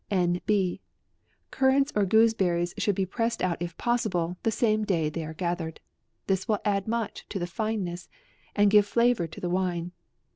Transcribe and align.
"N. 0.23 0.41
B. 0.47 0.81
Currants 1.51 1.91
or 1.95 2.07
gooseberries 2.07 2.73
should 2.79 2.95
be 2.95 3.05
pressed 3.05 3.43
out 3.43 3.57
if 3.61 3.77
possible, 3.77 4.35
the 4.41 4.49
same 4.49 4.83
day 4.83 5.09
they 5.11 5.23
are 5.23 5.35
gathered. 5.35 5.79
This 6.25 6.47
will 6.47 6.57
add 6.65 6.87
much 6.87 7.27
to 7.29 7.37
the 7.37 7.45
fine 7.45 7.83
ness, 7.83 8.09
and 8.55 8.71
give 8.71 8.87
flavour 8.87 9.27
to 9.27 9.39
the 9.39 9.47
wine. 9.51 9.91